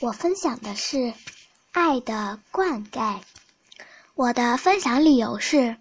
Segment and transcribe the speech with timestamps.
[0.00, 1.12] 我分享的是
[1.72, 3.20] 爱的灌溉。
[4.14, 5.76] 我的分享理由是：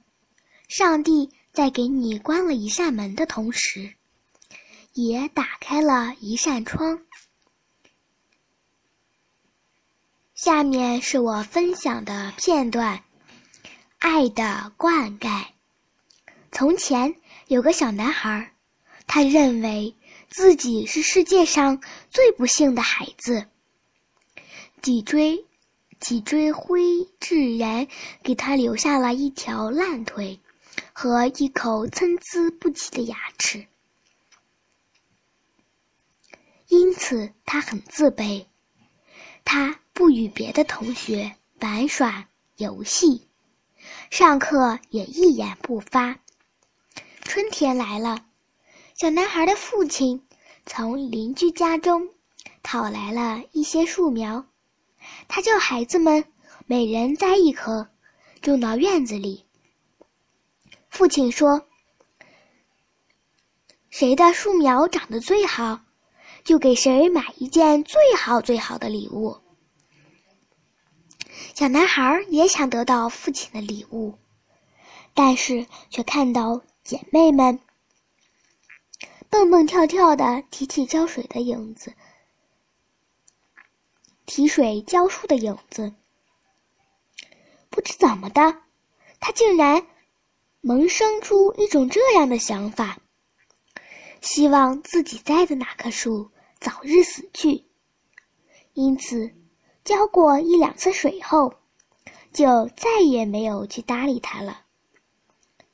[0.67, 3.93] 上帝在给你关了一扇门的同时，
[4.93, 6.99] 也打开了一扇窗。
[10.33, 13.03] 下面是我分享的片段：
[13.99, 15.45] 爱的灌溉。
[16.51, 17.13] 从前
[17.45, 18.51] 有个小男孩，
[19.05, 19.95] 他认为
[20.27, 21.79] 自己是世界上
[22.09, 23.45] 最不幸的孩子。
[24.81, 25.45] 脊椎，
[25.99, 26.81] 脊椎灰
[27.19, 27.87] 质炎
[28.23, 30.39] 给他留下了一条烂腿
[30.93, 33.65] 和一口参差不齐的牙齿，
[36.67, 38.45] 因此他很自卑。
[39.43, 43.27] 他不与别的同学玩耍游戏，
[44.09, 46.19] 上课也一言不发。
[47.21, 48.25] 春天来了，
[48.93, 50.25] 小男孩的父亲
[50.65, 52.09] 从邻居家中
[52.63, 54.45] 讨来了一些树苗。
[55.27, 56.23] 他叫孩子们
[56.65, 57.89] 每人栽一棵，
[58.41, 59.45] 种到院子里。
[60.89, 61.67] 父亲说
[63.89, 65.81] ：“谁的树苗长得最好，
[66.43, 69.37] 就给谁买一件最好最好的礼物。”
[71.53, 74.17] 小男孩也想得到父亲的礼物，
[75.13, 77.59] 但是却看到姐妹们
[79.29, 81.93] 蹦蹦跳跳的提起浇水的影子。
[84.37, 85.91] 提水浇树的影子，
[87.71, 88.61] 不知怎么的，
[89.19, 89.87] 他竟然
[90.61, 92.99] 萌生出一种这样的想法：
[94.21, 96.29] 希望自己栽的那棵树
[96.59, 97.65] 早日死去。
[98.73, 99.33] 因此，
[99.83, 101.55] 浇过一两次水后，
[102.31, 104.61] 就再也没有去搭理它了。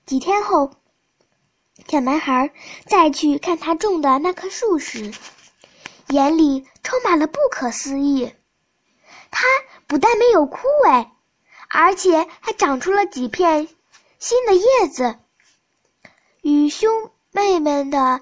[0.05, 0.71] 几天后，
[1.89, 2.49] 小男孩
[2.85, 5.11] 再去看他种的那棵树时，
[6.07, 8.31] 眼里充满了不可思议。
[9.35, 9.47] 它
[9.87, 11.09] 不但没有枯萎，
[11.67, 13.67] 而且还长出了几片
[14.19, 15.17] 新的叶子。
[16.41, 18.21] 与兄妹们的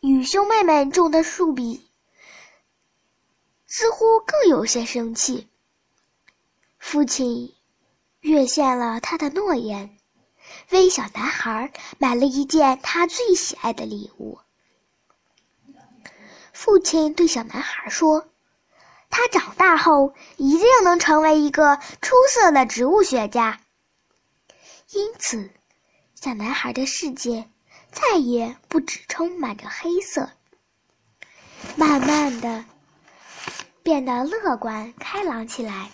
[0.00, 1.90] 与兄妹们种的树比，
[3.66, 5.48] 似乎更有些生气。
[6.78, 7.54] 父亲
[8.20, 9.96] 兑现了他的诺言，
[10.72, 14.38] 为小男孩买了一件他最喜爱的礼物。
[16.52, 18.28] 父亲对小男孩说。
[19.08, 23.60] 他长大后一定能成为一个出色的植物学家。
[24.90, 25.50] 因此，
[26.14, 27.50] 小男孩的世界
[27.90, 30.30] 再也不只充满着黑色，
[31.76, 32.64] 慢慢的
[33.82, 35.90] 变得乐观开朗起来。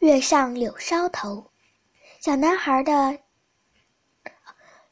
[0.00, 1.50] 月上柳梢头，
[2.20, 3.18] 小男孩的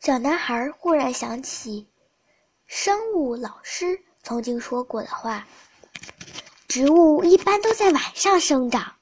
[0.01, 1.87] 小男孩忽然想起
[2.67, 4.03] 生物老师。
[4.23, 5.47] 曾经说过的话，
[6.69, 8.95] 植物一般都在晚上生长。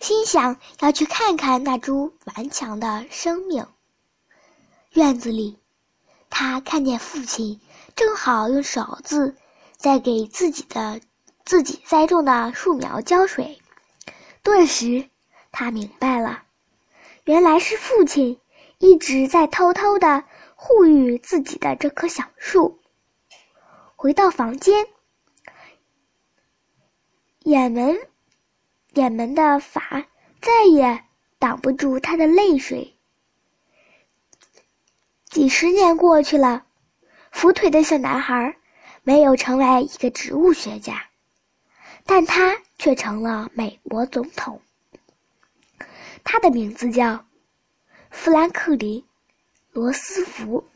[0.00, 3.64] 心想要去看看那株顽强的生命。
[4.94, 5.58] 院子里，
[6.28, 7.60] 他看见父亲
[7.94, 9.36] 正好用勺子
[9.76, 11.00] 在给自己的
[11.44, 13.56] 自己栽种的树苗浇水。
[14.42, 15.08] 顿时，
[15.52, 16.42] 他明白了，
[17.24, 18.40] 原来是父亲
[18.78, 20.24] 一直在偷偷的
[20.56, 22.81] 护育自己的这棵小树。
[24.02, 24.84] 回到房间，
[27.44, 27.96] 掩门，
[28.94, 30.04] 掩门的法
[30.40, 31.04] 再也
[31.38, 32.98] 挡不住他的泪水。
[35.26, 36.66] 几十年过去了，
[37.30, 38.56] 扶腿的小男孩
[39.04, 41.00] 没有成为一个植物学家，
[42.04, 44.60] 但他却成了美国总统。
[46.24, 47.24] 他的名字叫
[48.10, 49.00] 富兰克林·
[49.70, 50.71] 罗斯福。